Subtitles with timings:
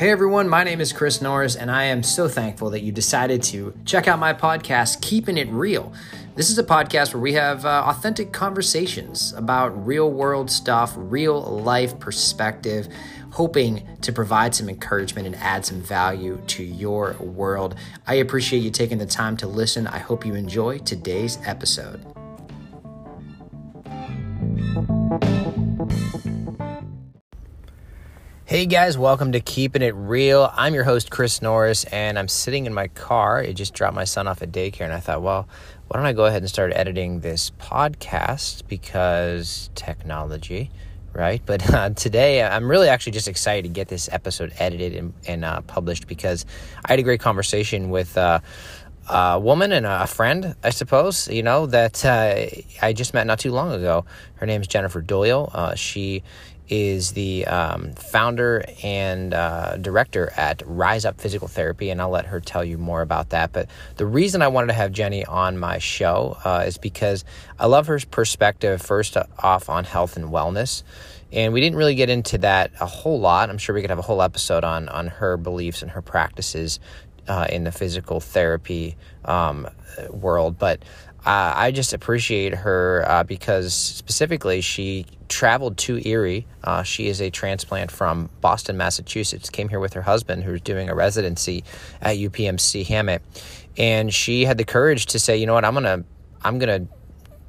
[0.00, 3.42] Hey everyone, my name is Chris Norris, and I am so thankful that you decided
[3.42, 5.92] to check out my podcast, Keeping It Real.
[6.36, 11.42] This is a podcast where we have uh, authentic conversations about real world stuff, real
[11.42, 12.88] life perspective,
[13.32, 17.74] hoping to provide some encouragement and add some value to your world.
[18.06, 19.86] I appreciate you taking the time to listen.
[19.86, 22.00] I hope you enjoy today's episode.
[28.50, 30.52] Hey guys, welcome to Keeping It Real.
[30.56, 33.38] I'm your host, Chris Norris, and I'm sitting in my car.
[33.38, 35.48] I just dropped my son off at daycare, and I thought, well,
[35.86, 40.72] why don't I go ahead and start editing this podcast because technology,
[41.12, 41.40] right?
[41.46, 45.44] But uh, today, I'm really actually just excited to get this episode edited and, and
[45.44, 46.44] uh, published because
[46.84, 48.18] I had a great conversation with.
[48.18, 48.40] Uh,
[49.12, 52.46] a woman and a friend, I suppose, you know, that uh,
[52.80, 54.04] I just met not too long ago.
[54.34, 55.50] Her name is Jennifer Doyle.
[55.52, 56.22] Uh, she
[56.70, 62.26] is the um, founder and uh, director at Rise Up Physical Therapy, and I'll let
[62.26, 63.52] her tell you more about that.
[63.52, 67.24] But the reason I wanted to have Jenny on my show uh, is because
[67.58, 70.84] I love her perspective, first off, on health and wellness.
[71.32, 73.50] And we didn't really get into that a whole lot.
[73.50, 76.80] I'm sure we could have a whole episode on, on her beliefs and her practices
[77.28, 79.68] uh, in the physical therapy um,
[80.10, 80.58] world.
[80.58, 80.82] But
[81.26, 86.46] uh, I just appreciate her uh, because specifically she traveled to Erie.
[86.64, 89.50] Uh, she is a transplant from Boston, Massachusetts.
[89.50, 91.64] Came here with her husband, who's doing a residency
[92.00, 93.20] at UPMC Hamot,
[93.76, 95.64] and she had the courage to say, "You know what?
[95.64, 96.04] I'm gonna,
[96.42, 96.86] I'm gonna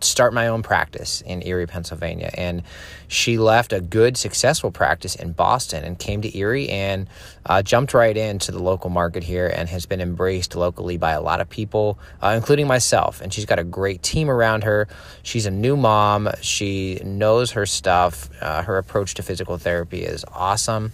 [0.03, 2.31] start my own practice in Erie, Pennsylvania.
[2.33, 2.63] And
[3.11, 7.09] she left a good, successful practice in Boston and came to Erie and
[7.45, 11.19] uh, jumped right into the local market here and has been embraced locally by a
[11.19, 13.19] lot of people, uh, including myself.
[13.19, 14.87] And she's got a great team around her.
[15.23, 16.29] She's a new mom.
[16.39, 18.29] She knows her stuff.
[18.41, 20.93] Uh, her approach to physical therapy is awesome.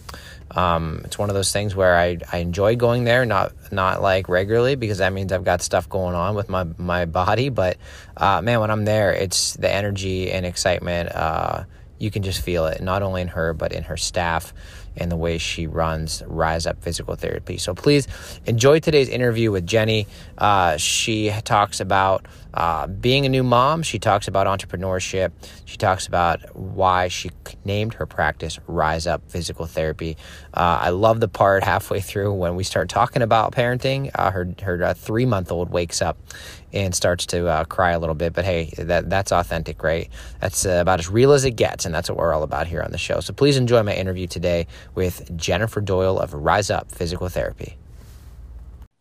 [0.50, 4.28] Um, it's one of those things where I, I enjoy going there, not not like
[4.28, 7.50] regularly because that means I've got stuff going on with my my body.
[7.50, 7.78] But
[8.16, 11.12] uh, man, when I'm there, it's the energy and excitement.
[11.14, 11.66] Uh,
[12.00, 14.54] you can just feel it, not only in her but in her staff
[14.98, 17.58] and the way she runs Rise Up Physical Therapy.
[17.58, 18.08] So please
[18.46, 20.08] enjoy today's interview with Jenny.
[20.38, 23.84] Uh, she talks about uh, being a new mom.
[23.84, 25.32] She talks about entrepreneurship.
[25.66, 27.30] She talks about why she
[27.64, 30.18] named her practice Rise Up Physical Therapy.
[30.54, 34.10] Uh, I love the part halfway through when we start talking about parenting.
[34.16, 36.18] Uh, her her uh, three month old wakes up
[36.74, 38.34] and starts to uh, cry a little bit.
[38.34, 40.10] But hey, that that's authentic, right?
[40.42, 42.82] That's uh, about as real as it gets, and that's what we're all about here
[42.82, 43.20] on the show.
[43.20, 47.78] So please enjoy my interview today with Jennifer Doyle of Rise Up Physical Therapy.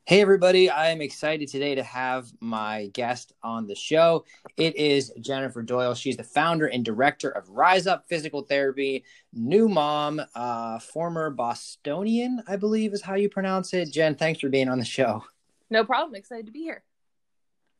[0.08, 0.70] Hey, everybody.
[0.70, 4.24] I am excited today to have my guest on the show.
[4.56, 5.96] It is Jennifer Doyle.
[5.96, 12.40] She's the founder and director of Rise Up Physical Therapy, new mom, uh, former Bostonian,
[12.46, 13.90] I believe is how you pronounce it.
[13.90, 15.24] Jen, thanks for being on the show.
[15.70, 16.14] No problem.
[16.14, 16.84] Excited to be here.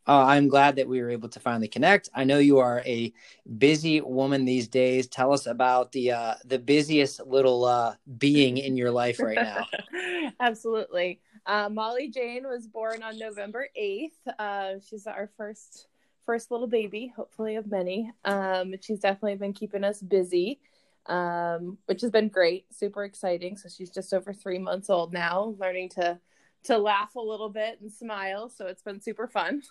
[0.09, 2.09] Uh, I'm glad that we were able to finally connect.
[2.15, 3.13] I know you are a
[3.59, 5.09] busy woman these days.
[5.09, 9.67] Tell us about the uh, the busiest little uh, being in your life right now.
[10.41, 11.21] Absolutely.
[11.45, 14.11] Uh, Molly Jane was born on November 8th.
[14.39, 15.89] Uh, she's our first
[16.25, 18.13] first little baby, hopefully of many.
[18.25, 20.61] Um, she's definitely been keeping us busy,
[21.07, 23.57] um, which has been great, super exciting.
[23.57, 26.21] So she's just over three months old now, learning to
[26.65, 28.49] to laugh a little bit and smile.
[28.49, 29.63] So it's been super fun.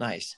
[0.00, 0.36] Nice.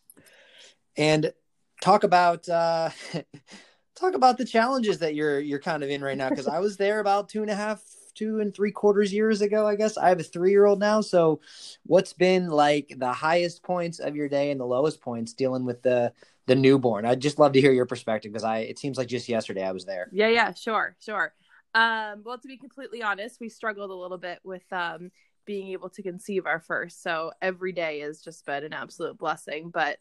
[0.97, 1.33] And
[1.81, 2.91] talk about uh,
[3.95, 6.77] talk about the challenges that you're you're kind of in right now because I was
[6.77, 7.83] there about two and a half
[8.15, 9.97] two and three quarters years ago, I guess.
[9.97, 11.01] I have a three year old now.
[11.01, 11.41] So,
[11.85, 15.83] what's been like the highest points of your day and the lowest points dealing with
[15.83, 16.13] the
[16.47, 17.07] the newborn?
[17.07, 19.73] I'd just love to hear your perspective because I it seems like just yesterday I
[19.73, 20.09] was there.
[20.13, 21.33] Yeah, yeah, sure, sure.
[21.75, 25.11] Um, well, to be completely honest, we struggled a little bit with um,
[25.45, 27.03] being able to conceive our first.
[27.03, 29.99] So every day has just been an absolute blessing, but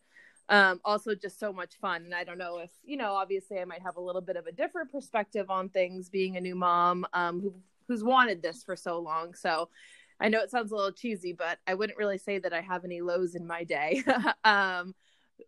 [0.50, 2.03] um, also just so much fun.
[2.03, 4.47] And I don't know if, you know, obviously I might have a little bit of
[4.47, 7.53] a different perspective on things being a new mom um, who
[7.88, 9.34] who's wanted this for so long.
[9.34, 9.70] So
[10.20, 12.85] I know it sounds a little cheesy, but I wouldn't really say that I have
[12.85, 14.03] any lows in my day.
[14.44, 14.94] um,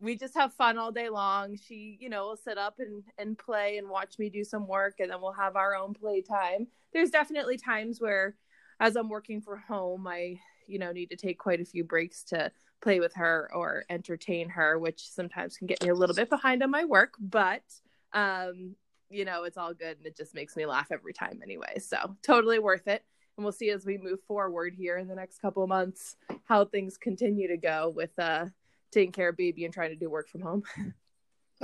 [0.02, 1.58] we just have fun all day long.
[1.58, 4.96] She, you know, will sit up and, and play and watch me do some work,
[5.00, 6.68] and then we'll have our own play time.
[6.92, 8.36] There's definitely times where,
[8.84, 12.22] as I'm working from home, I, you know, need to take quite a few breaks
[12.26, 12.52] to
[12.82, 16.62] play with her or entertain her, which sometimes can get me a little bit behind
[16.62, 17.14] on my work.
[17.18, 17.64] But
[18.12, 18.76] um,
[19.10, 21.80] you know, it's all good and it just makes me laugh every time anyway.
[21.80, 23.04] So totally worth it.
[23.38, 26.66] And we'll see as we move forward here in the next couple of months how
[26.66, 28.46] things continue to go with uh
[28.92, 30.64] taking care of baby and trying to do work from home.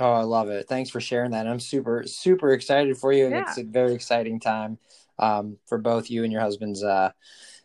[0.00, 0.66] Oh, I love it.
[0.66, 1.46] Thanks for sharing that.
[1.46, 3.28] I'm super, super excited for you.
[3.28, 3.42] Yeah.
[3.42, 4.78] It's a very exciting time
[5.18, 7.12] um, for both you and your husband's uh,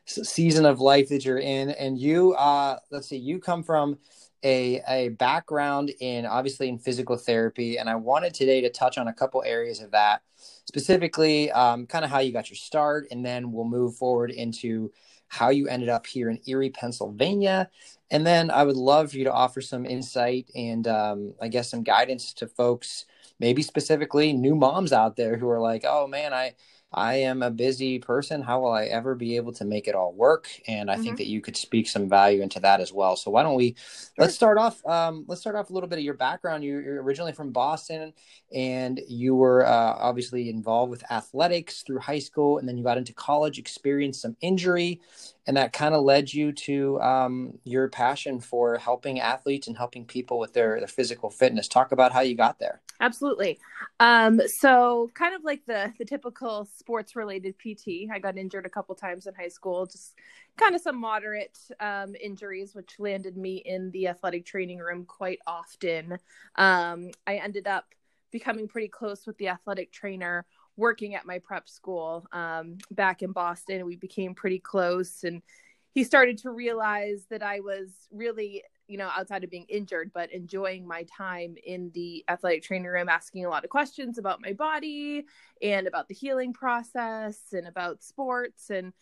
[0.05, 1.69] season of life that you're in.
[1.69, 3.97] And you, uh, let's see, you come from
[4.43, 7.77] a, a background in obviously in physical therapy.
[7.77, 10.21] And I wanted today to touch on a couple areas of that,
[10.65, 13.07] specifically um, kind of how you got your start.
[13.11, 14.91] And then we'll move forward into
[15.27, 17.69] how you ended up here in Erie, Pennsylvania.
[18.11, 21.69] And then I would love for you to offer some insight and um, I guess
[21.69, 23.05] some guidance to folks,
[23.39, 26.55] maybe specifically new moms out there who are like, oh man, I,
[26.95, 28.41] I am a busy person.
[28.41, 30.49] How will I ever be able to make it all work?
[30.65, 31.03] And I mm-hmm.
[31.03, 33.17] think that you could speak some value into that as well.
[33.17, 34.13] So why don't we sure.
[34.17, 36.63] let's start off um, let's start off a little bit of your background.
[36.63, 38.13] You're, you're originally from Boston
[38.53, 42.97] and you were uh, obviously involved with athletics through high school and then you got
[42.97, 45.01] into college, experienced some injury
[45.47, 50.05] and that kind of led you to um, your passion for helping athletes and helping
[50.05, 51.67] people with their, their physical fitness.
[51.67, 52.81] Talk about how you got there.
[53.01, 53.59] Absolutely.
[53.99, 58.69] Um, so, kind of like the the typical sports related PT, I got injured a
[58.69, 60.13] couple times in high school, just
[60.57, 65.39] kind of some moderate um, injuries, which landed me in the athletic training room quite
[65.45, 66.17] often.
[66.55, 67.85] Um, I ended up
[68.31, 70.45] becoming pretty close with the athletic trainer
[70.77, 73.85] working at my prep school um, back in Boston.
[73.85, 75.41] We became pretty close, and
[75.93, 80.31] he started to realize that I was really, you know, outside of being injured, but
[80.31, 84.53] enjoying my time in the athletic training room, asking a lot of questions about my
[84.53, 85.25] body
[85.61, 88.93] and about the healing process and about sports and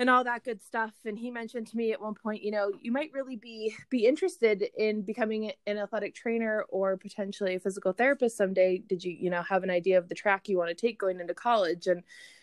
[0.00, 0.92] and all that good stuff.
[1.04, 4.06] And he mentioned to me at one point you know you might really be be
[4.06, 8.78] interested in becoming an athletic trainer or potentially a physical therapist someday.
[8.78, 11.20] Did you you know have an idea of the track you want to take going
[11.20, 11.86] into college?
[11.86, 12.02] And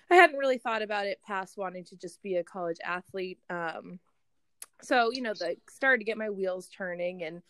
[0.09, 3.39] i hadn't really thought about it past wanting to just be a college athlete.
[3.50, 4.00] Um
[4.81, 7.42] so you know the started to get my wheels turning and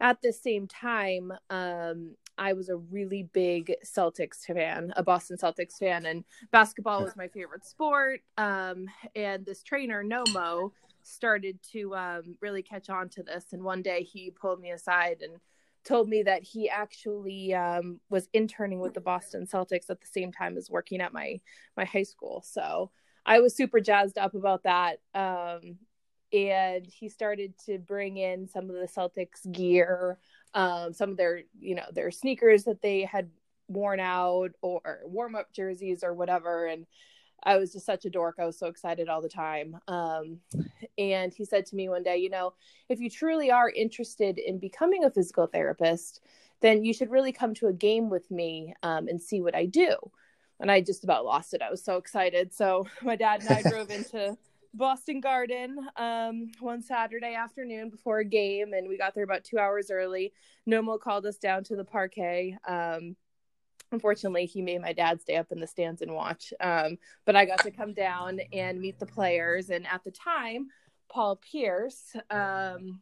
[0.00, 5.76] at the same time um I was a really big Celtics fan, a Boston Celtics
[5.78, 8.20] fan, and basketball was my favorite sport.
[8.36, 8.86] Um,
[9.16, 10.70] and this trainer, Nomo,
[11.02, 13.46] started to um, really catch on to this.
[13.52, 15.40] And one day he pulled me aside and
[15.84, 20.30] told me that he actually um, was interning with the Boston Celtics at the same
[20.32, 21.40] time as working at my
[21.76, 22.42] my high school.
[22.46, 22.90] So
[23.26, 25.00] I was super jazzed up about that.
[25.14, 25.78] Um,
[26.32, 30.18] and he started to bring in some of the Celtics gear
[30.54, 33.30] um, some of their you know their sneakers that they had
[33.68, 36.86] worn out or warm up jerseys or whatever and
[37.44, 38.36] I was just such a dork.
[38.38, 39.78] I was so excited all the time.
[39.86, 40.38] Um,
[40.98, 42.54] and he said to me one day, you know,
[42.88, 46.20] if you truly are interested in becoming a physical therapist,
[46.60, 49.66] then you should really come to a game with me um, and see what I
[49.66, 49.94] do.
[50.60, 51.62] And I just about lost it.
[51.62, 52.52] I was so excited.
[52.52, 54.36] So my dad and I drove into
[54.74, 59.58] Boston Garden um, one Saturday afternoon before a game, and we got there about two
[59.58, 60.32] hours early.
[60.68, 62.56] Nomo called us down to the parquet.
[62.66, 63.16] Um,
[63.92, 66.52] unfortunately, he made my dad stay up in the stands and watch.
[66.60, 69.70] Um, but I got to come down and meet the players.
[69.70, 70.68] And at the time,
[71.08, 73.00] Paul Pierce um,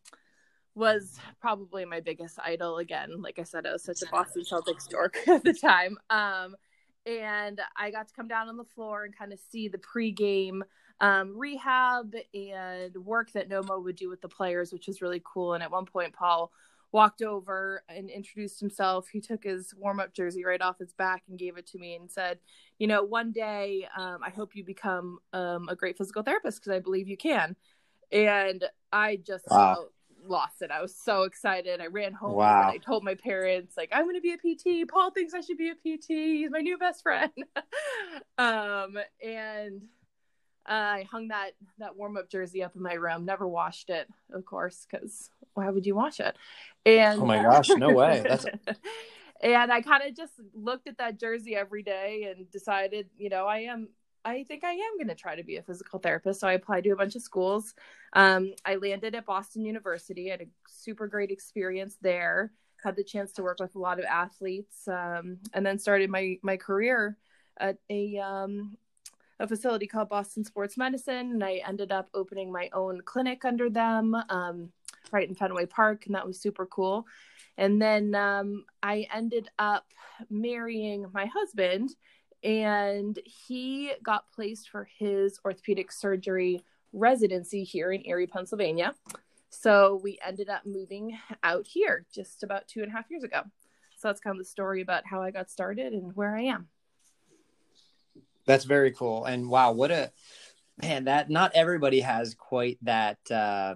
[0.74, 2.78] was probably my biggest idol.
[2.78, 5.98] Again, like I said, I was such a Boston Celtics dork at the time.
[6.10, 6.54] Um,
[7.06, 10.62] and I got to come down on the floor and kind of see the pregame
[11.00, 15.54] um, rehab and work that Nomo would do with the players, which was really cool.
[15.54, 16.52] And at one point, Paul
[16.92, 19.08] walked over and introduced himself.
[19.08, 21.96] He took his warm up jersey right off his back and gave it to me
[21.96, 22.38] and said,
[22.78, 26.74] You know, one day um, I hope you become um, a great physical therapist because
[26.74, 27.56] I believe you can.
[28.12, 29.88] And I just wow.
[30.24, 30.70] lost it.
[30.70, 31.80] I was so excited.
[31.80, 32.62] I ran home wow.
[32.62, 34.88] and I told my parents, like, I'm going to be a PT.
[34.88, 36.06] Paul thinks I should be a PT.
[36.08, 37.32] He's my new best friend.
[38.38, 39.82] um, and
[40.66, 43.24] I hung that that warm up jersey up in my room.
[43.24, 46.36] Never washed it, of course, because why would you wash it?
[46.84, 48.22] And oh my gosh, no way!
[48.26, 48.46] That's
[49.40, 53.46] and I kind of just looked at that jersey every day and decided, you know,
[53.46, 53.88] I am.
[54.24, 56.40] I think I am going to try to be a physical therapist.
[56.40, 57.74] So I applied to a bunch of schools.
[58.12, 60.28] Um, I landed at Boston University.
[60.28, 62.50] I had a super great experience there.
[62.82, 66.38] Had the chance to work with a lot of athletes, um, and then started my
[66.42, 67.16] my career
[67.58, 68.76] at a um,
[69.38, 73.68] a facility called Boston Sports Medicine, and I ended up opening my own clinic under
[73.68, 74.70] them um,
[75.12, 77.06] right in Fenway Park, and that was super cool.
[77.58, 79.86] And then um, I ended up
[80.30, 81.90] marrying my husband,
[82.42, 86.62] and he got placed for his orthopedic surgery
[86.92, 88.94] residency here in Erie, Pennsylvania.
[89.50, 93.42] So we ended up moving out here just about two and a half years ago.
[93.98, 96.68] So that's kind of the story about how I got started and where I am.
[98.46, 99.24] That's very cool.
[99.24, 100.12] And wow, what a
[100.80, 103.74] man that not everybody has quite that uh,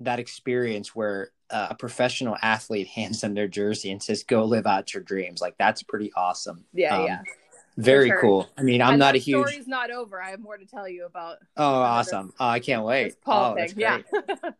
[0.00, 4.92] that experience where a professional athlete hands them their jersey and says, "Go live out
[4.94, 6.64] your dreams." Like that's pretty awesome.
[6.72, 7.22] Yeah, um, yeah.
[7.76, 8.20] Very sure.
[8.20, 8.50] cool.
[8.58, 9.46] I mean, I'm and not a huge.
[9.46, 10.20] Story's not over.
[10.20, 11.38] I have more to tell you about.
[11.56, 12.32] Oh, awesome!
[12.40, 13.20] oh, I can't wait.
[13.22, 13.72] Paul oh, thing.
[13.76, 13.98] Yeah.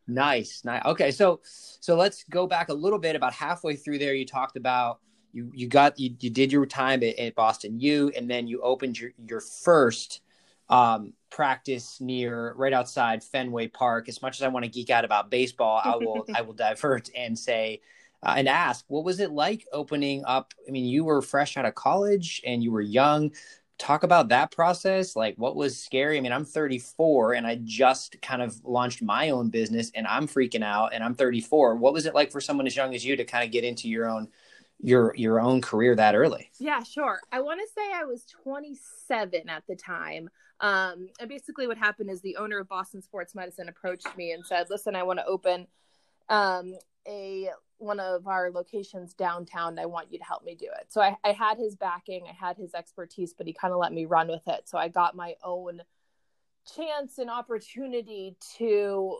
[0.07, 0.85] nice, nice.
[0.85, 3.17] Okay, so so let's go back a little bit.
[3.17, 5.01] About halfway through there, you talked about
[5.33, 8.61] you you got you, you did your time at, at Boston U, and then you
[8.63, 10.21] opened your your first
[10.69, 14.09] um, practice near right outside Fenway Park.
[14.09, 17.11] As much as I want to geek out about baseball, I will I will divert
[17.17, 17.81] and say
[18.23, 20.53] uh, and ask, what was it like opening up?
[20.67, 23.33] I mean, you were fresh out of college and you were young.
[23.79, 25.15] Talk about that process.
[25.15, 26.19] Like, what was scary?
[26.19, 30.27] I mean, I'm 34 and I just kind of launched my own business and I'm
[30.27, 31.77] freaking out and I'm 34.
[31.77, 33.89] What was it like for someone as young as you to kind of get into
[33.89, 34.29] your own
[34.81, 36.51] your your own career that early?
[36.59, 37.21] Yeah, sure.
[37.33, 40.31] I want to say I was 27 at the time.
[40.61, 44.45] Um, and basically, what happened is the owner of Boston Sports Medicine approached me and
[44.45, 45.67] said, "Listen, I want to open
[46.29, 46.75] um,
[47.07, 49.79] a one of our locations downtown.
[49.79, 52.33] I want you to help me do it." So I, I had his backing, I
[52.33, 54.69] had his expertise, but he kind of let me run with it.
[54.69, 55.83] So I got my own
[56.77, 59.19] chance and opportunity to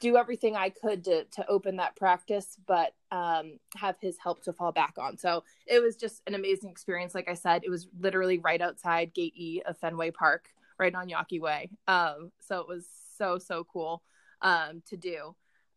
[0.00, 4.52] do everything I could to to open that practice, but um, have his help to
[4.52, 5.16] fall back on.
[5.16, 7.14] So it was just an amazing experience.
[7.14, 11.08] Like I said, it was literally right outside Gate E of Fenway Park right on
[11.08, 11.70] Yawkey Way.
[11.86, 12.86] Um, so it was
[13.16, 14.02] so so cool
[14.42, 15.34] um, to do.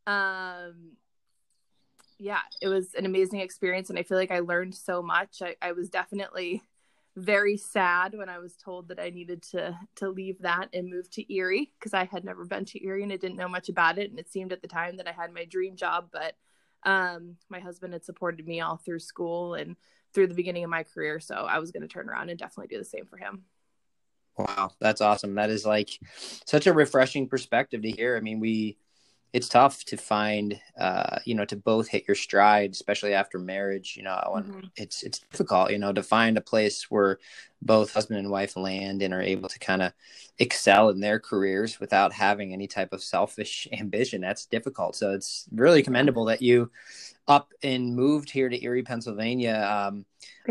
[0.08, 0.94] Um,
[2.18, 5.42] yeah, it was an amazing experience, and I feel like I learned so much.
[5.42, 6.62] I, I was definitely
[7.18, 11.10] very sad when I was told that I needed to to leave that and move
[11.12, 13.98] to Erie because I had never been to Erie and I didn't know much about
[13.98, 14.10] it.
[14.10, 16.36] And it seemed at the time that I had my dream job, but
[16.84, 19.76] um, my husband had supported me all through school and
[20.14, 22.76] through the beginning of my career, so I was going to turn around and definitely
[22.76, 23.44] do the same for him.
[24.38, 25.36] Wow, that's awesome.
[25.36, 26.00] That is like
[26.46, 28.18] such a refreshing perspective to hear.
[28.18, 28.78] I mean, we
[29.34, 33.96] it's tough to find uh, you know to both hit your stride especially after marriage
[33.96, 34.60] you know mm-hmm.
[34.76, 37.20] it's it's difficult you know to find a place where
[37.62, 39.94] both husband and wife land and are able to kind of
[40.40, 44.22] excel in their careers without having any type of selfish ambition.
[44.22, 44.96] That's difficult.
[44.96, 46.72] So it's really commendable that you
[47.28, 49.88] up and moved here to erie pennsylvania.
[49.88, 50.06] Um,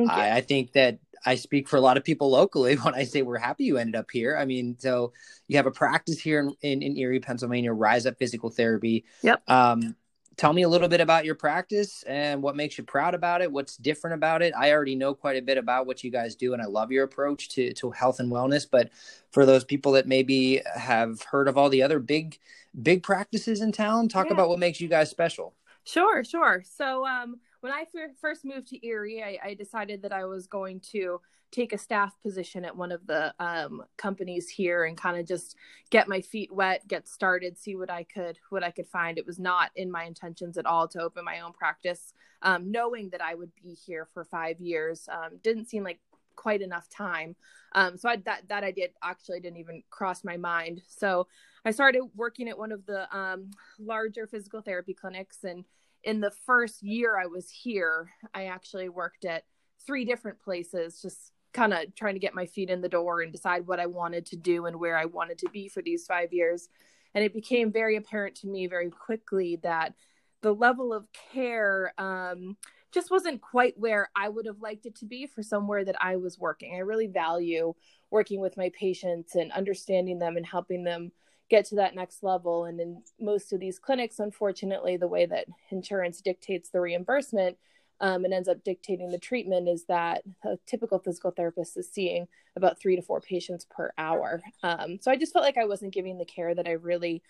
[0.09, 3.23] I, I think that I speak for a lot of people locally when I say
[3.23, 4.37] we're happy you ended up here.
[4.37, 5.13] I mean, so
[5.49, 9.05] you have a practice here in, in, in Erie, Pennsylvania, Rise Up Physical Therapy.
[9.23, 9.49] Yep.
[9.49, 9.97] Um,
[10.37, 13.53] tell me a little bit about your practice and what makes you proud about it.
[13.53, 14.55] What's different about it?
[14.57, 17.05] I already know quite a bit about what you guys do, and I love your
[17.05, 18.67] approach to to health and wellness.
[18.69, 18.91] But
[19.33, 22.39] for those people that maybe have heard of all the other big
[22.83, 24.33] big practices in town, talk yeah.
[24.33, 25.55] about what makes you guys special.
[25.85, 26.63] Sure, sure.
[26.65, 27.85] So, um, when I
[28.21, 32.15] first moved to Erie, I, I, decided that I was going to take a staff
[32.23, 35.57] position at one of the um, companies here and kind of just
[35.91, 39.19] get my feet wet, get started, see what I could what I could find.
[39.19, 43.11] It was not in my intentions at all to open my own practice, um, knowing
[43.11, 45.09] that I would be here for five years.
[45.11, 46.01] Um, didn't seem like
[46.37, 47.37] quite enough time.
[47.75, 50.83] Um, so I, that that idea actually didn't even cross my mind.
[50.89, 51.27] So
[51.65, 55.65] I started working at one of the um, larger physical therapy clinics and
[56.05, 59.45] in the first year I was here, I actually worked at
[59.87, 63.33] three different places, just kind of trying to get my feet in the door and
[63.33, 66.33] decide what I wanted to do and where I wanted to be for these five
[66.33, 66.69] years.
[67.15, 69.95] And it became very apparent to me very quickly that
[70.43, 72.57] the level of care um,
[72.93, 76.17] just wasn't quite where I would have liked it to be for somewhere that I
[76.17, 76.75] was working.
[76.75, 77.75] I really value
[78.11, 81.13] working with my patients and understanding them and helping them
[81.51, 82.65] get to that next level.
[82.65, 87.59] And in most of these clinics, unfortunately, the way that insurance dictates the reimbursement
[88.01, 92.29] um, and ends up dictating the treatment is that a typical physical therapist is seeing
[92.57, 94.41] about three to four patients per hour.
[94.63, 97.23] Um, so I just felt like I wasn't giving the care that I really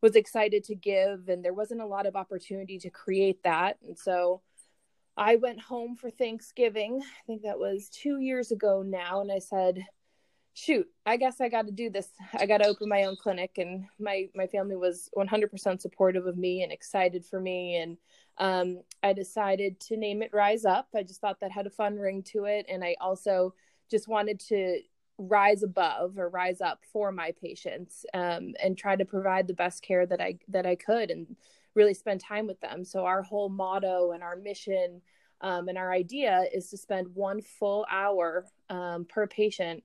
[0.00, 3.78] was excited to give, and there wasn't a lot of opportunity to create that.
[3.86, 4.42] And so
[5.16, 7.00] I went home for Thanksgiving.
[7.02, 9.84] I think that was two years ago now, and I said,
[10.58, 12.08] shoot i guess i got to do this.
[12.34, 16.36] I got to open my own clinic and my my family was 100% supportive of
[16.36, 17.96] me and excited for me and
[18.38, 20.88] um, i decided to name it rise up.
[20.94, 23.54] I just thought that had a fun ring to it and i also
[23.90, 24.80] just wanted to
[25.18, 29.82] rise above or rise up for my patients um, and try to provide the best
[29.82, 31.36] care that i that i could and
[31.78, 32.84] really spend time with them.
[32.84, 35.00] So our whole motto and our mission
[35.40, 39.84] um, and our idea is to spend one full hour um, per patient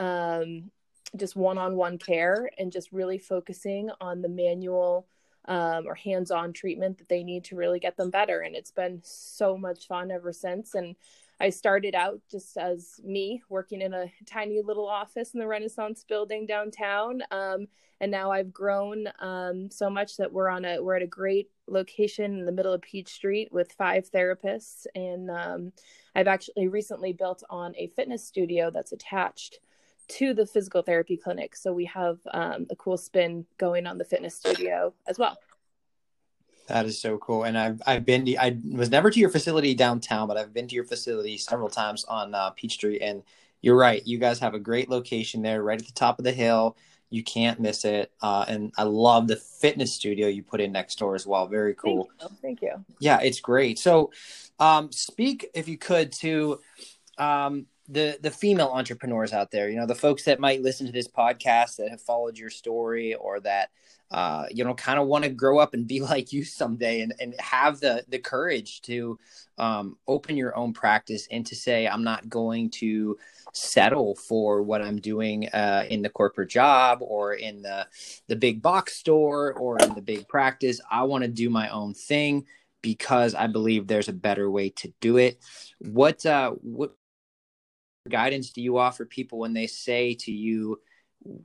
[0.00, 0.70] um,
[1.16, 5.06] just one-on-one care and just really focusing on the manual
[5.46, 8.40] um, or hands-on treatment that they need to really get them better.
[8.40, 10.74] And it's been so much fun ever since.
[10.74, 10.96] And
[11.40, 16.04] I started out just as me working in a tiny little office in the Renaissance
[16.08, 17.22] building downtown.
[17.30, 17.66] Um,
[18.00, 21.50] and now I've grown um, so much that we're on a we're at a great
[21.66, 25.72] location in the middle of Peach Street with five therapists, and um,
[26.14, 29.60] I've actually recently built on a fitness studio that's attached
[30.10, 31.56] to the physical therapy clinic.
[31.56, 35.38] So we have um, a cool spin going on the fitness studio as well.
[36.68, 37.44] That is so cool.
[37.44, 40.68] And I've I've been to, I was never to your facility downtown, but I've been
[40.68, 42.98] to your facility several times on uh, Peachtree.
[42.98, 43.22] And
[43.60, 46.32] you're right, you guys have a great location there, right at the top of the
[46.32, 46.76] hill.
[47.10, 48.12] You can't miss it.
[48.22, 51.48] Uh, and I love the fitness studio you put in next door as well.
[51.48, 52.08] Very cool.
[52.20, 52.38] Thank you.
[52.40, 52.84] Thank you.
[53.00, 53.80] Yeah, it's great.
[53.80, 54.12] So,
[54.60, 56.60] um, speak if you could to
[57.18, 59.68] um, the the female entrepreneurs out there.
[59.68, 63.14] You know, the folks that might listen to this podcast that have followed your story
[63.14, 63.70] or that
[64.10, 67.14] uh, you know, kind of want to grow up and be like you someday and,
[67.20, 69.18] and have the, the courage to
[69.58, 73.16] um, open your own practice and to say, I'm not going to
[73.52, 77.86] settle for what I'm doing uh, in the corporate job or in the,
[78.26, 80.80] the big box store or in the big practice.
[80.90, 82.46] I want to do my own thing
[82.82, 85.38] because I believe there's a better way to do it.
[85.78, 86.94] What, uh, what
[88.10, 90.80] guidance do you offer people when they say to you,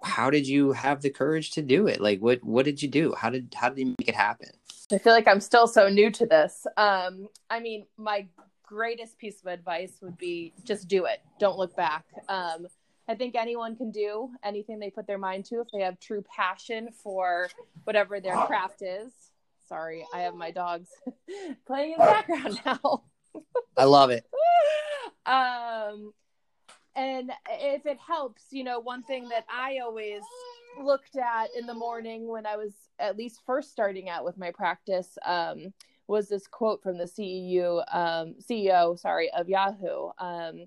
[0.04, 2.00] how did you have the courage to do it?
[2.00, 3.14] Like what what did you do?
[3.18, 4.50] How did how did you make it happen?
[4.92, 6.68] I feel like I'm still so new to this.
[6.78, 8.28] Um, I mean, my
[8.64, 11.22] greatest piece of advice would be just do it.
[11.40, 12.06] Don't look back.
[12.30, 12.68] Um,
[13.08, 16.24] I think anyone can do anything they put their mind to if they have true
[16.36, 17.50] passion for
[17.84, 19.12] whatever their craft is.
[19.68, 20.90] Sorry, I have my dogs
[21.68, 23.04] playing in the background now.
[23.78, 24.26] I love it.
[25.26, 26.14] um,
[26.96, 30.22] and if it helps, you know, one thing that I always
[30.82, 34.52] looked at in the morning when I was at least first starting out with my
[34.52, 35.74] practice um,
[36.08, 40.10] was this quote from the CEO, um, CEO, sorry, of Yahoo.
[40.20, 40.66] Um,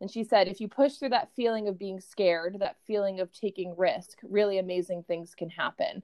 [0.00, 3.32] and she said, if you push through that feeling of being scared, that feeling of
[3.32, 6.02] taking risk, really amazing things can happen.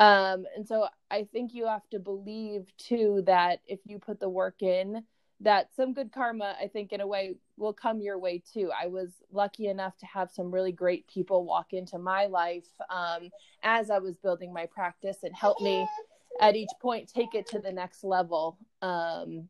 [0.00, 4.28] Um, and so I think you have to believe too that if you put the
[4.28, 5.04] work in,
[5.40, 8.70] that some good karma, I think, in a way, will come your way too.
[8.78, 13.30] I was lucky enough to have some really great people walk into my life um,
[13.62, 15.86] as I was building my practice and help me
[16.40, 18.58] at each point take it to the next level.
[18.82, 19.48] Um,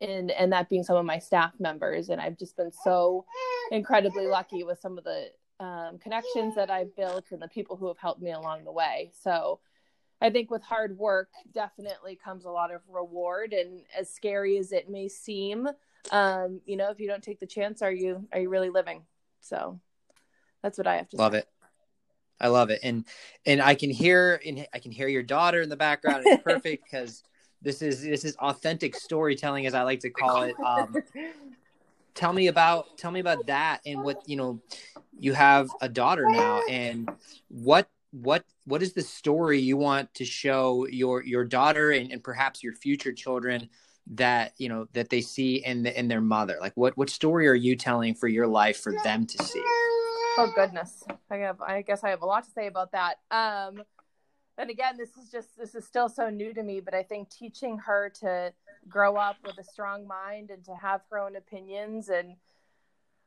[0.00, 3.26] and and that being some of my staff members, and I've just been so
[3.70, 5.28] incredibly lucky with some of the
[5.60, 9.12] um, connections that I've built and the people who have helped me along the way.
[9.22, 9.60] So
[10.20, 14.72] I think with hard work definitely comes a lot of reward and as scary as
[14.72, 15.68] it may seem,
[16.10, 19.02] um, you know, if you don't take the chance, are you are you really living?
[19.40, 19.80] So
[20.62, 21.38] that's what I have to love say.
[21.38, 21.48] it.
[22.40, 22.80] I love it.
[22.82, 23.04] And
[23.46, 26.26] and I can hear and I can hear your daughter in the background.
[26.26, 27.22] It's perfect because
[27.62, 30.54] this is this is authentic storytelling as I like to call it.
[30.64, 30.94] Um,
[32.14, 34.60] tell me about tell me about that and what you know
[35.18, 37.08] you have a daughter now and
[37.48, 42.22] what what what is the story you want to show your your daughter and, and
[42.22, 43.68] perhaps your future children
[44.12, 46.58] that you know that they see in the, in their mother?
[46.60, 49.62] Like what what story are you telling for your life for them to see?
[50.36, 51.04] Oh goodness.
[51.30, 53.18] I have i guess i have a lot to say about that.
[53.30, 53.82] Um
[54.58, 57.28] and again this is just this is still so new to me but i think
[57.28, 58.52] teaching her to
[58.88, 62.08] grow up with a strong mind and to have her own opinions.
[62.08, 62.36] And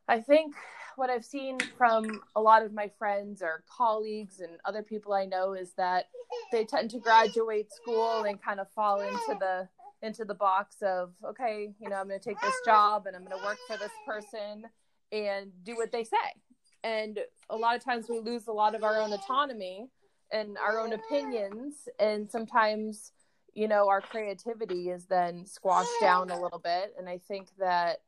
[0.08, 0.56] i think
[0.98, 5.26] what I've seen from a lot of my friends or colleagues and other people I
[5.26, 6.06] know is that
[6.52, 9.70] they tend to graduate school and kind of fall into the
[10.02, 13.24] into the box of okay, you know, I'm going to take this job and I'm
[13.24, 14.66] going to work for this person
[15.12, 16.18] and do what they say.
[16.84, 19.90] And a lot of times we lose a lot of our own autonomy
[20.32, 23.14] and our own opinions and sometimes
[23.54, 28.00] you know our creativity is then squashed down a little bit and i think that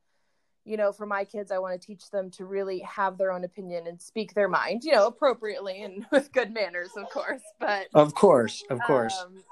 [0.64, 3.44] you know, for my kids, I want to teach them to really have their own
[3.44, 7.42] opinion and speak their mind, you know, appropriately and with good manners, of course.
[7.58, 9.42] But of course, of course, um,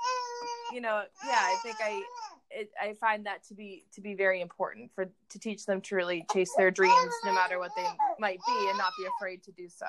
[0.73, 2.03] you know, yeah, I think I,
[2.51, 5.97] it, I find that to be to be very important for to teach them to
[5.97, 7.87] really chase their dreams, no matter what they
[8.19, 9.87] might be, and not be afraid to do so.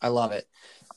[0.00, 0.46] I love it.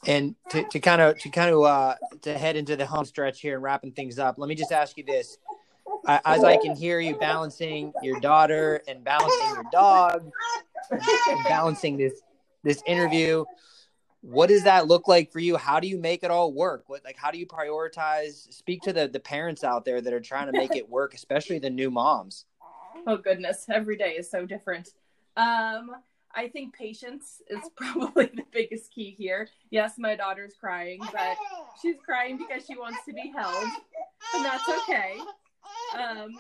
[0.06, 3.56] And to, kind of to kind of uh, to head into the home stretch here
[3.56, 5.38] and wrapping things up, let me just ask you this:
[6.08, 10.30] as I can hear you balancing your daughter and balancing your dog
[10.92, 12.22] and balancing this
[12.64, 13.44] this interview,
[14.22, 15.58] what does that look like for you?
[15.58, 16.84] How do you make it all work?
[16.88, 18.52] What like how do you prioritize?
[18.54, 21.60] Speak to the the parents out there that are trying to make it work, especially
[21.60, 22.46] the new moms.
[23.08, 24.90] Oh goodness, every day is so different.
[25.38, 25.92] Um
[26.34, 29.50] I think patience is probably the biggest key here.
[29.70, 31.38] Yes, my daughter's crying, but
[31.82, 33.68] she's crying because she wants to be held,
[34.36, 35.18] and that's okay
[35.98, 36.38] um,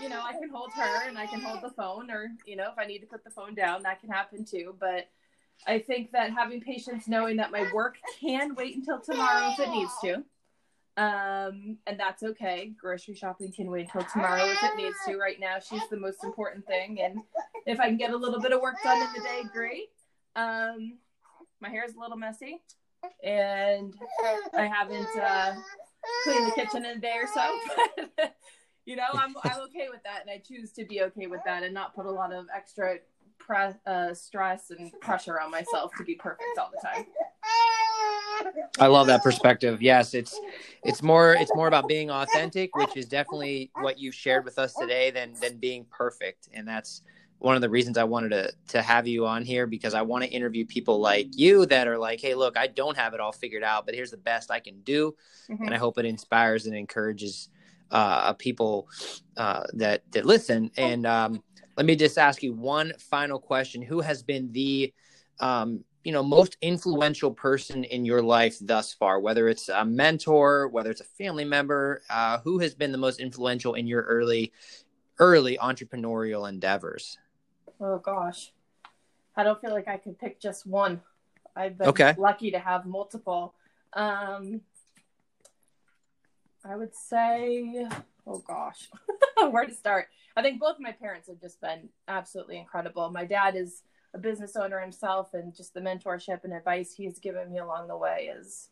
[0.00, 2.68] you know, I can hold her and I can hold the phone, or you know,
[2.70, 4.74] if I need to put the phone down, that can happen too.
[4.78, 5.08] But
[5.66, 9.70] I think that having patience, knowing that my work can wait until tomorrow if it
[9.70, 10.24] needs to,
[10.96, 12.72] um, and that's okay.
[12.80, 15.16] Grocery shopping can wait until tomorrow if it needs to.
[15.16, 17.20] Right now, she's the most important thing, and
[17.66, 19.88] if I can get a little bit of work done in the day, great.
[20.36, 20.98] Um,
[21.60, 22.62] my hair is a little messy,
[23.22, 23.94] and
[24.54, 25.54] I haven't uh,
[26.24, 28.28] cleaned the kitchen in a day or so.
[28.84, 31.62] you know, I'm I'm okay with that, and I choose to be okay with that,
[31.62, 32.98] and not put a lot of extra
[33.50, 37.06] pre- uh, stress and pressure on myself to be perfect all the time.
[38.78, 39.82] I love that perspective.
[39.82, 40.38] Yes, it's
[40.84, 44.72] it's more it's more about being authentic, which is definitely what you've shared with us
[44.74, 46.48] today than than being perfect.
[46.52, 47.02] And that's
[47.38, 50.24] one of the reasons I wanted to to have you on here because I want
[50.24, 53.32] to interview people like you that are like, hey, look, I don't have it all
[53.32, 55.16] figured out, but here's the best I can do,
[55.50, 55.64] mm-hmm.
[55.64, 57.50] and I hope it inspires and encourages
[57.90, 58.88] uh, people
[59.36, 60.70] uh, that that listen.
[60.76, 61.42] And um,
[61.80, 64.92] let me just ask you one final question: Who has been the
[65.38, 69.18] um, you know most influential person in your life thus far?
[69.18, 73.18] Whether it's a mentor, whether it's a family member, uh, who has been the most
[73.18, 74.52] influential in your early
[75.18, 77.16] early entrepreneurial endeavors?
[77.80, 78.52] Oh gosh,
[79.34, 81.00] I don't feel like I could pick just one.
[81.56, 82.14] I've been okay.
[82.18, 83.54] lucky to have multiple.
[83.94, 84.60] Um,
[86.62, 87.88] I would say,
[88.26, 88.90] oh gosh,
[89.50, 90.08] where to start?
[90.36, 93.10] I think both my parents have just been absolutely incredible.
[93.10, 93.82] My dad is
[94.14, 97.96] a business owner himself, and just the mentorship and advice he's given me along the
[97.96, 98.68] way has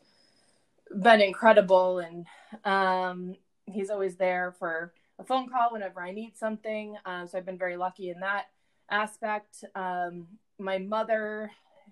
[1.01, 1.99] been incredible.
[1.99, 2.25] And
[2.65, 6.95] um, he's always there for a phone call whenever I need something.
[7.05, 8.45] Um, so I've been very lucky in that
[8.89, 9.63] aspect.
[9.75, 10.27] Um,
[10.57, 11.51] my mother,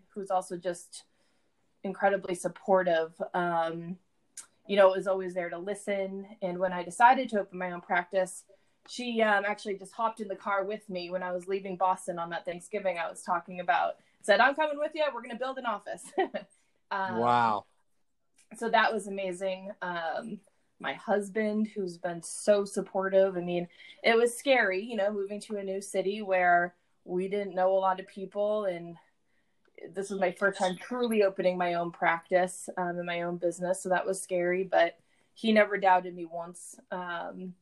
[0.10, 1.04] who's also just
[1.84, 3.98] incredibly supportive, um,
[4.68, 6.26] you know, was always there to listen.
[6.42, 8.44] And when I decided to open my own practice,
[8.88, 12.20] she um, actually just hopped in the car with me when I was leaving Boston
[12.20, 13.96] on that Thanksgiving I was talking about.
[14.22, 15.04] Said, I'm coming with you.
[15.14, 16.04] We're going to build an office.
[16.92, 17.66] um, wow.
[18.58, 19.72] So that was amazing.
[19.82, 20.40] Um,
[20.80, 23.36] my husband, who's been so supportive.
[23.36, 23.68] I mean,
[24.04, 27.80] it was scary, you know, moving to a new city where we didn't know a
[27.80, 28.96] lot of people and
[29.94, 33.82] this was my first time truly opening my own practice um, in my own business
[33.82, 34.98] so that was scary but
[35.34, 37.54] he never doubted me once um,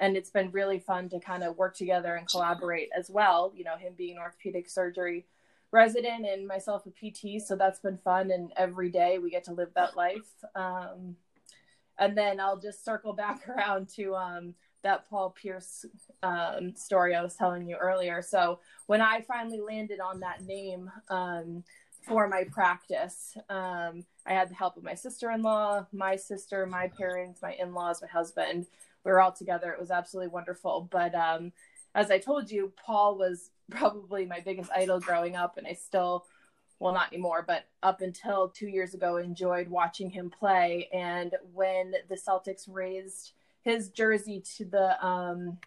[0.00, 3.64] and it's been really fun to kind of work together and collaborate as well you
[3.64, 5.26] know him being an orthopedic surgery
[5.70, 9.52] resident and myself a pt so that's been fun and every day we get to
[9.52, 11.14] live that life um,
[11.98, 15.84] and then i'll just circle back around to um, that Paul Pierce
[16.22, 18.22] um, story I was telling you earlier.
[18.22, 21.64] So when I finally landed on that name um,
[22.06, 26.66] for my practice, um, I had the help of my sister in law, my sister,
[26.66, 28.66] my parents, my in laws, my husband.
[29.04, 29.72] We were all together.
[29.72, 30.88] It was absolutely wonderful.
[30.90, 31.52] But um,
[31.94, 36.26] as I told you, Paul was probably my biggest idol growing up, and I still
[36.78, 41.92] well not anymore but up until two years ago enjoyed watching him play and when
[42.08, 45.58] the celtics raised his jersey to the um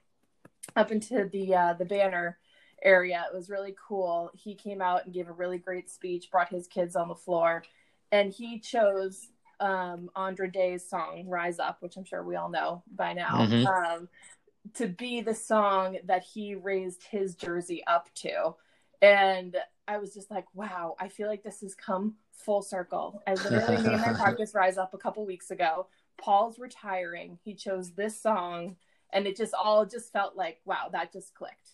[0.76, 2.40] up into the uh the banner
[2.84, 3.26] area.
[3.28, 4.32] It was really cool.
[4.34, 7.64] He came out and gave a really great speech, brought his kids on the floor,
[8.12, 9.30] and he chose
[9.64, 13.46] um Andra Day's song Rise Up, which I'm sure we all know by now.
[13.46, 13.68] Mm-hmm.
[13.68, 14.10] Um
[14.76, 18.56] to be the song that he raised his jersey up to.
[19.02, 19.58] And
[19.90, 23.22] I was just like, wow, I feel like this has come full circle.
[23.28, 27.38] I literally made my practice rise up a couple weeks ago Paul's retiring.
[27.44, 28.76] He chose this song,
[29.12, 31.72] and it just all just felt like, wow, that just clicked.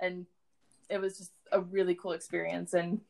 [0.00, 0.26] And
[0.88, 2.74] it was just a really cool experience.
[2.74, 3.00] And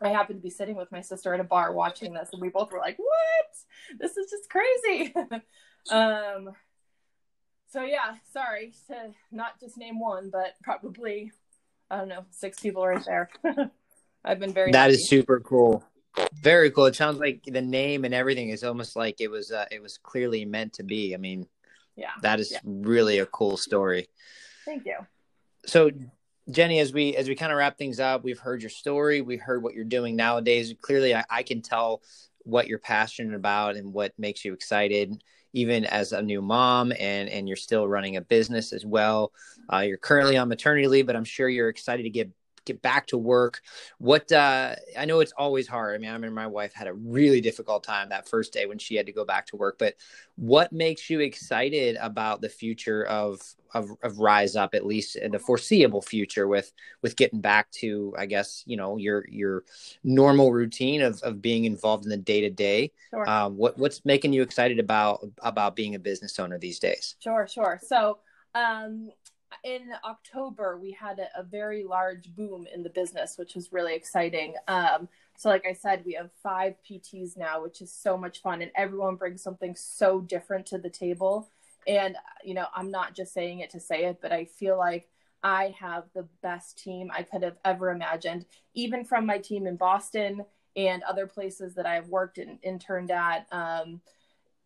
[0.00, 2.48] I happened to be sitting with my sister at a bar watching this, and we
[2.48, 3.98] both were like, what?
[3.98, 5.14] This is just crazy.
[5.90, 6.50] um,
[7.70, 11.32] so yeah, sorry to not just name one, but probably
[11.92, 13.28] I don't know, six people right there.
[14.24, 14.72] I've been very.
[14.72, 14.94] That happy.
[14.94, 15.84] is super cool.
[16.32, 16.86] Very cool.
[16.86, 19.98] It sounds like the name and everything is almost like it was uh, it was
[19.98, 21.14] clearly meant to be.
[21.14, 21.46] I mean,
[21.94, 22.60] yeah, that is yeah.
[22.64, 24.08] really a cool story.
[24.64, 24.96] Thank you.
[25.66, 25.90] So,
[26.50, 29.20] Jenny, as we as we kind of wrap things up, we've heard your story.
[29.20, 30.74] We heard what you're doing nowadays.
[30.80, 32.02] Clearly, I, I can tell
[32.44, 37.28] what you're passionate about and what makes you excited even as a new mom and
[37.28, 39.32] and you're still running a business as well
[39.72, 42.30] uh, you're currently on maternity leave but i'm sure you're excited to get
[42.64, 43.60] get back to work
[43.98, 46.94] what uh i know it's always hard i mean i remember my wife had a
[46.94, 49.94] really difficult time that first day when she had to go back to work but
[50.36, 53.40] what makes you excited about the future of
[53.74, 58.14] of, of rise up at least in the foreseeable future with with getting back to
[58.18, 59.64] i guess you know your your
[60.04, 62.90] normal routine of of being involved in the day to day
[63.48, 67.78] what what's making you excited about about being a business owner these days sure sure
[67.82, 68.18] so
[68.54, 69.10] um
[69.64, 73.94] in October we had a, a, very large boom in the business, which was really
[73.94, 74.54] exciting.
[74.68, 78.62] Um, so, like I said, we have five PTs now, which is so much fun,
[78.62, 81.48] and everyone brings something so different to the table.
[81.86, 85.08] And you know, I'm not just saying it to say it, but I feel like
[85.42, 89.76] I have the best team I could have ever imagined, even from my team in
[89.76, 90.44] Boston
[90.76, 93.46] and other places that I've worked and interned at.
[93.52, 94.00] Um,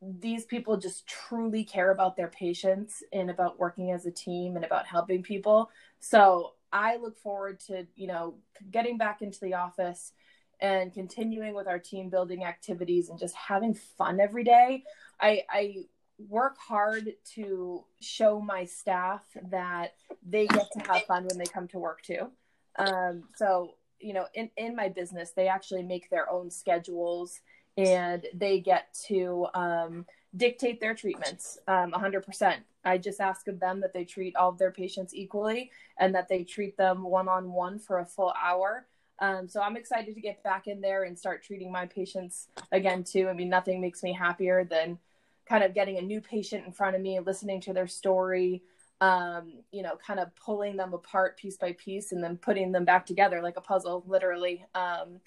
[0.02, 4.64] these people just truly care about their patients and about working as a team and
[4.64, 5.70] about helping people.
[6.00, 8.34] So I look forward to, you know,
[8.70, 10.12] getting back into the office
[10.60, 14.84] and continuing with our team building activities and just having fun every day.
[15.20, 15.84] I, I
[16.18, 19.94] work hard to show my staff that
[20.26, 22.30] they get to have fun when they come to work too.
[22.78, 27.40] Um, so, you know, in, in my business, they actually make their own schedules
[27.76, 32.56] and they get to um, dictate their treatments um, 100%.
[32.84, 36.28] I just ask of them that they treat all of their patients equally and that
[36.28, 38.86] they treat them one on one for a full hour.
[39.18, 43.02] Um, so I'm excited to get back in there and start treating my patients again,
[43.02, 43.28] too.
[43.28, 44.98] I mean, nothing makes me happier than
[45.48, 48.62] kind of getting a new patient in front of me, listening to their story,
[49.00, 52.84] um, you know, kind of pulling them apart piece by piece and then putting them
[52.84, 54.64] back together like a puzzle, literally.
[54.74, 55.20] Um,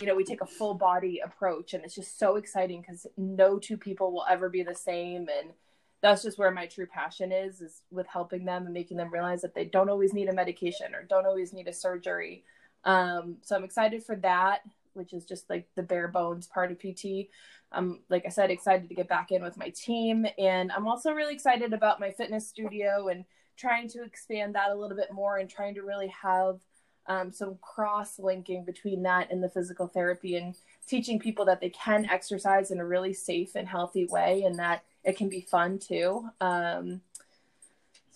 [0.00, 3.58] you know, we take a full body approach and it's just so exciting because no
[3.58, 5.28] two people will ever be the same.
[5.28, 5.52] And
[6.00, 9.42] that's just where my true passion is, is with helping them and making them realize
[9.42, 12.42] that they don't always need a medication or don't always need a surgery.
[12.84, 14.62] Um, so I'm excited for that,
[14.94, 17.28] which is just like the bare bones part of PT.
[17.72, 20.26] I'm, like I said, excited to get back in with my team.
[20.38, 23.24] And I'm also really excited about my fitness studio and
[23.56, 26.60] trying to expand that a little bit more and trying to really have
[27.06, 30.54] um, some cross linking between that and the physical therapy and
[30.86, 34.84] teaching people that they can exercise in a really safe and healthy way and that
[35.04, 36.28] it can be fun too.
[36.40, 37.00] Um,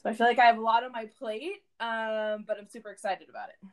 [0.03, 2.91] so I feel like I have a lot on my plate, um, but I'm super
[2.91, 3.69] excited about it.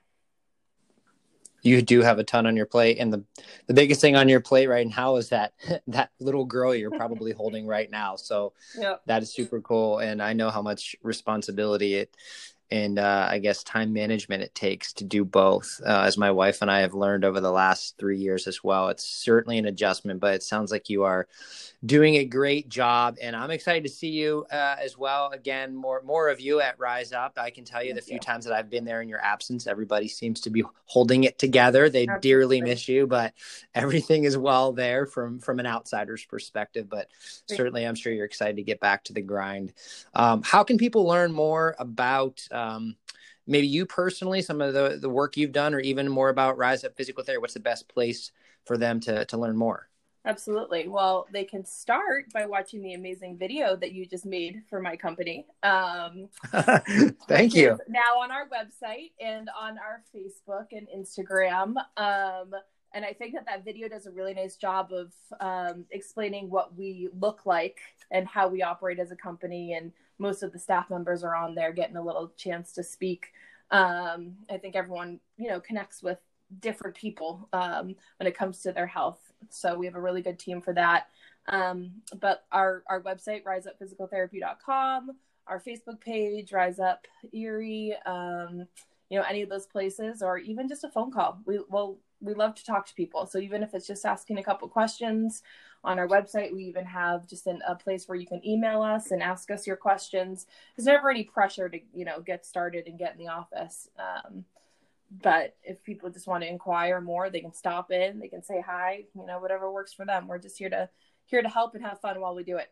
[1.63, 3.23] You do have a ton on your plate, and the
[3.67, 5.53] the biggest thing on your plate right now is that
[5.87, 8.15] that little girl you're probably holding right now.
[8.15, 9.01] So yep.
[9.07, 12.15] that is super cool, and I know how much responsibility it
[12.73, 15.79] and uh, I guess time management it takes to do both.
[15.85, 18.89] Uh, as my wife and I have learned over the last three years as well,
[18.89, 21.27] it's certainly an adjustment, but it sounds like you are
[21.85, 25.29] doing a great job, and I'm excited to see you uh, as well.
[25.33, 27.33] Again, more more of you at Rise Up.
[27.37, 28.19] I can tell you Thank the few you.
[28.19, 31.89] times that I've been there in your absence, everybody seems to be holding it together.
[31.89, 32.21] They Absolutely.
[32.27, 33.35] dearly miss you, but
[33.75, 36.89] everything is well there from from an outsider's perspective.
[36.89, 37.09] But
[37.47, 39.73] Thank certainly, I'm sure you're excited to get back to the grind.
[40.15, 42.47] Um, how can people learn more about?
[42.63, 42.95] Um,
[43.47, 46.83] maybe you personally, some of the, the work you've done, or even more about Rise
[46.83, 48.31] Up Physical Therapy, what's the best place
[48.65, 49.89] for them to, to learn more?
[50.25, 50.87] Absolutely.
[50.87, 54.95] Well, they can start by watching the amazing video that you just made for my
[54.95, 55.45] company.
[55.63, 56.29] Um,
[57.27, 57.77] Thank you.
[57.89, 61.75] Now on our website and on our Facebook and Instagram.
[61.97, 62.53] Um,
[62.93, 66.73] and I think that that video does a really nice job of um, explaining what
[66.77, 67.79] we look like
[68.11, 69.73] and how we operate as a company.
[69.73, 73.27] And most of the staff members are on there getting a little chance to speak.
[73.71, 76.19] Um, I think everyone, you know, connects with
[76.59, 79.19] different people um, when it comes to their health.
[79.49, 81.07] So we have a really good team for that.
[81.47, 85.11] Um, but our, our website, riseupphysicaltherapy.com,
[85.47, 88.67] our Facebook page, Rise Up Erie, um,
[89.09, 91.39] you know, any of those places, or even just a phone call.
[91.45, 93.25] We will we love to talk to people.
[93.25, 95.43] So even if it's just asking a couple questions
[95.83, 99.11] on our website, we even have just an, a place where you can email us
[99.11, 100.47] and ask us your questions.
[100.75, 103.89] There's never any pressure to you know get started and get in the office.
[103.99, 104.45] Um,
[105.21, 108.19] but if people just want to inquire more they can stop in.
[108.19, 110.27] They can say hi you know whatever works for them.
[110.27, 110.89] We're just here to
[111.25, 112.69] here to help and have fun while we do it.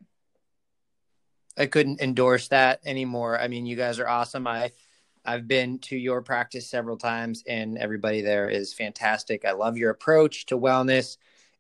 [1.58, 3.40] I couldn't endorse that anymore.
[3.40, 4.48] I mean you guys are awesome.
[4.48, 4.72] I
[5.26, 9.44] i've been to your practice several times and everybody there is fantastic.
[9.44, 11.18] I love your approach to wellness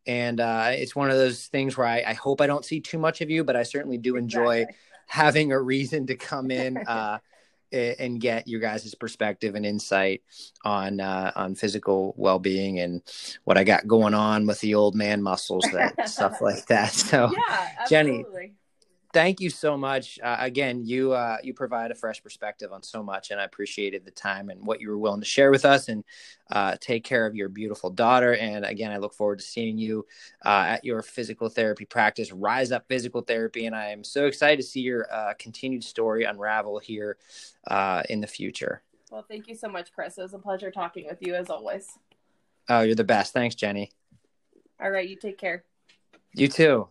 [0.07, 2.97] and uh, it's one of those things where I, I, hope i don't see too
[2.97, 4.77] much of you but i certainly do enjoy exactly.
[5.07, 7.19] having a reason to come in uh,
[7.71, 10.21] and get your guys' perspective and insight
[10.65, 13.01] on uh, on physical well being and
[13.43, 16.91] what I got going on with the old man muscles, that stuff like that.
[16.91, 18.25] So, yeah, Jenny,
[19.13, 20.19] thank you so much.
[20.21, 24.05] Uh, again, you uh, you provide a fresh perspective on so much, and I appreciated
[24.05, 25.89] the time and what you were willing to share with us.
[25.89, 26.03] And
[26.51, 28.35] uh, take care of your beautiful daughter.
[28.35, 30.05] And again, I look forward to seeing you
[30.43, 33.65] uh, at your physical therapy practice, Rise Up Physical Therapy.
[33.65, 37.17] And I am so excited to see your uh, continued story unravel here
[37.67, 38.81] uh, in the future.
[39.11, 40.17] Well, thank you so much, Chris.
[40.17, 41.87] It was a pleasure talking with you as always.
[42.69, 43.33] Oh, you're the best.
[43.33, 43.91] Thanks, Jenny.
[44.81, 45.63] All right, you take care.
[46.33, 46.87] You too.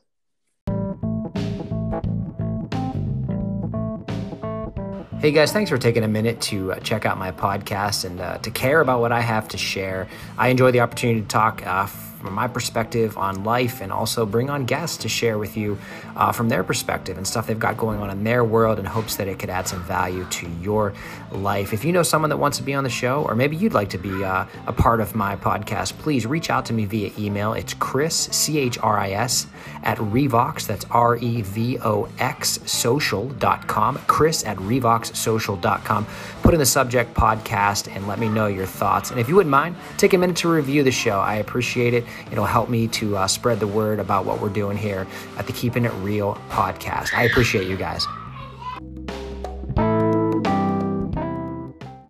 [5.21, 8.39] Hey guys, thanks for taking a minute to uh, check out my podcast and uh,
[8.39, 10.09] to care about what I have to share.
[10.39, 11.89] I enjoy the opportunity to talk uh,
[12.21, 15.79] from my perspective on life and also bring on guests to share with you
[16.17, 19.17] uh, from their perspective and stuff they've got going on in their world in hopes
[19.17, 20.93] that it could add some value to your
[21.33, 21.73] life.
[21.73, 23.91] If you know someone that wants to be on the show, or maybe you'd like
[23.91, 27.53] to be uh, a part of my podcast, please reach out to me via email.
[27.55, 29.47] It's Chris, C H R I S,
[29.83, 33.99] at Revox, that's R E V O X social.com.
[34.07, 36.07] Chris at Revox RevoxSocial.com.
[36.43, 39.11] Put in the subject podcast and let me know your thoughts.
[39.11, 41.19] And if you wouldn't mind, take a minute to review the show.
[41.19, 42.05] I appreciate it.
[42.31, 45.07] It'll help me to uh, spread the word about what we're doing here
[45.39, 47.15] at the Keeping It Real podcast.
[47.15, 48.07] I appreciate you guys.